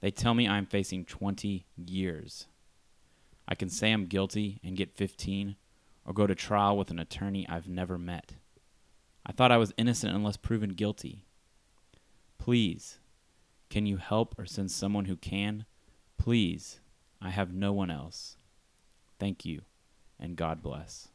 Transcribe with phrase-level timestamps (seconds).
[0.00, 2.46] They tell me I'm facing 20 years.
[3.48, 5.56] I can say I'm guilty and get 15,
[6.04, 8.34] or go to trial with an attorney I've never met.
[9.26, 11.24] I thought I was innocent unless proven guilty.
[12.38, 13.00] Please,
[13.70, 15.64] can you help or send someone who can?
[16.16, 16.78] Please
[17.22, 18.36] I have no one else.
[19.18, 19.60] Thank you,
[20.18, 21.08] and God bless.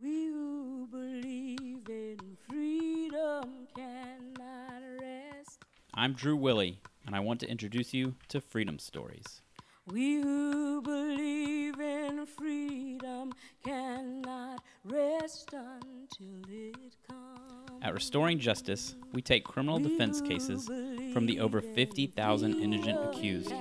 [0.00, 5.64] We who believe in freedom cannot rest.
[5.94, 9.42] I'm Drew Willey, and I want to introduce you to Freedom Stories.
[9.86, 13.32] We who believe in freedom
[13.64, 17.82] cannot rest until it comes.
[17.82, 20.66] At Restoring Justice, we take criminal defense cases
[21.12, 23.52] from the over 50,000 indigent accused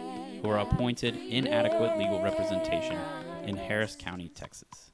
[0.45, 2.99] who are appointed inadequate legal representation
[3.45, 4.91] in Harris County, Texas.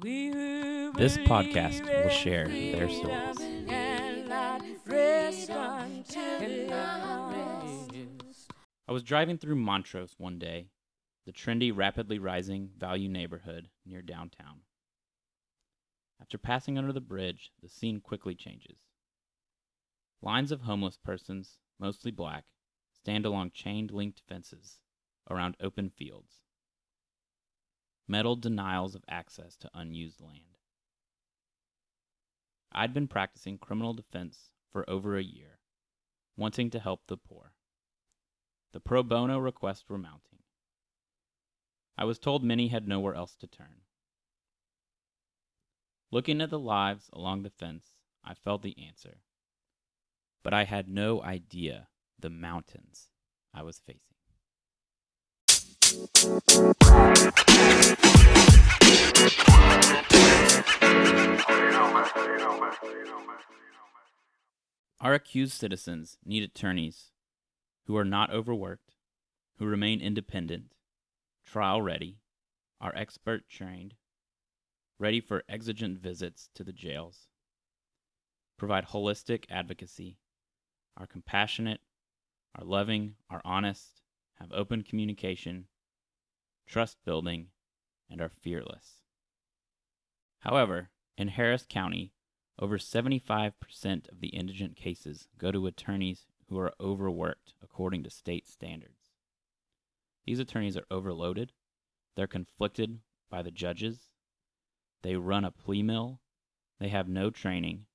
[0.00, 3.36] This podcast will share their stories.
[8.86, 10.68] I was driving through Montrose one day,
[11.26, 14.60] the trendy, rapidly rising value neighborhood near downtown.
[16.20, 18.78] After passing under the bridge, the scene quickly changes.
[20.22, 22.44] Lines of homeless persons, mostly black,
[23.04, 24.78] stand along chain linked fences
[25.30, 26.36] around open fields.
[28.08, 30.56] Metal denials of access to unused land.
[32.72, 35.58] I'd been practicing criminal defense for over a year,
[36.34, 37.52] wanting to help the poor.
[38.72, 40.38] The pro bono requests were mounting.
[41.98, 43.82] I was told many had nowhere else to turn.
[46.10, 47.84] Looking at the lives along the fence,
[48.24, 49.18] I felt the answer.
[50.42, 51.88] But I had no idea
[52.18, 53.10] the mountains
[53.52, 54.14] I was facing.
[65.00, 67.10] Our accused citizens need attorneys
[67.86, 68.94] who are not overworked,
[69.58, 70.72] who remain independent,
[71.44, 72.18] trial ready,
[72.80, 73.94] are expert trained,
[74.98, 77.28] ready for exigent visits to the jails,
[78.56, 80.18] provide holistic advocacy,
[80.96, 81.80] are compassionate,
[82.54, 84.02] are loving, are honest,
[84.40, 85.66] have open communication,
[86.66, 87.48] trust building,
[88.10, 89.00] and are fearless.
[90.40, 92.12] However, in Harris County,
[92.58, 98.46] over 75% of the indigent cases go to attorneys who are overworked according to state
[98.46, 99.10] standards.
[100.24, 101.52] These attorneys are overloaded,
[102.14, 103.00] they're conflicted
[103.30, 104.10] by the judges,
[105.02, 106.20] they run a plea mill,
[106.78, 107.86] they have no training,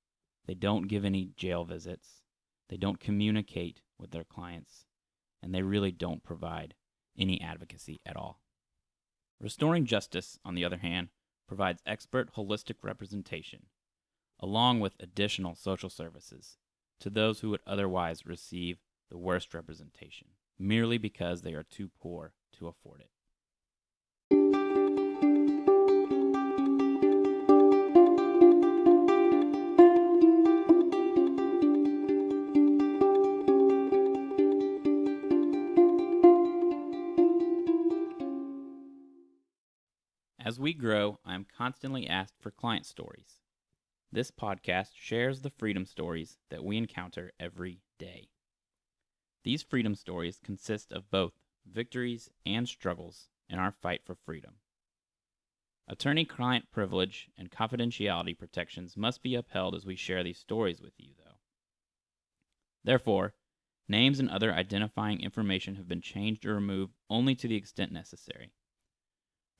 [0.46, 2.19] they don't give any jail visits,
[2.70, 4.86] they don't communicate with their clients,
[5.42, 6.74] and they really don't provide
[7.18, 8.40] any advocacy at all.
[9.40, 11.08] Restoring Justice, on the other hand,
[11.48, 13.66] provides expert holistic representation,
[14.38, 16.58] along with additional social services,
[17.00, 18.78] to those who would otherwise receive
[19.10, 23.10] the worst representation, merely because they are too poor to afford it.
[40.60, 43.40] As we grow, I am constantly asked for client stories.
[44.12, 48.28] This podcast shares the freedom stories that we encounter every day.
[49.42, 51.32] These freedom stories consist of both
[51.64, 54.56] victories and struggles in our fight for freedom.
[55.88, 60.92] Attorney client privilege and confidentiality protections must be upheld as we share these stories with
[60.98, 61.38] you, though.
[62.84, 63.32] Therefore,
[63.88, 68.52] names and other identifying information have been changed or removed only to the extent necessary.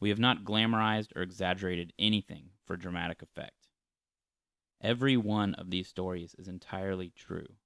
[0.00, 3.68] We have not glamorized or exaggerated anything for dramatic effect.
[4.80, 7.56] Every one of these stories is entirely true,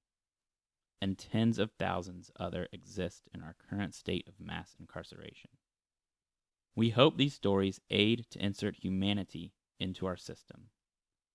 [1.01, 5.51] and tens of thousands other exist in our current state of mass incarceration.
[6.75, 10.71] We hope these stories aid to insert humanity into our system,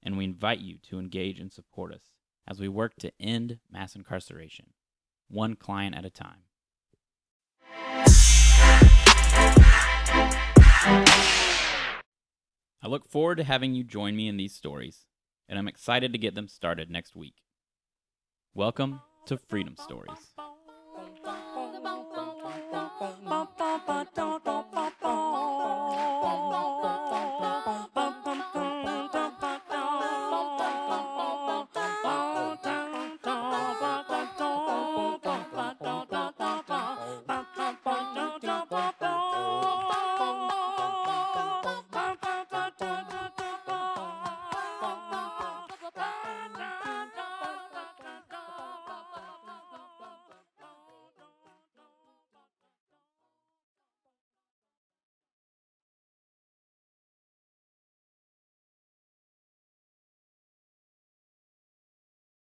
[0.03, 2.11] and we invite you to engage and support us
[2.45, 4.73] as we work to end mass incarceration,
[5.29, 6.48] one client at a time.
[12.89, 15.05] Look forward to having you join me in these stories,
[15.47, 17.35] and I'm excited to get them started next week.
[18.55, 20.33] Welcome to Freedom Stories.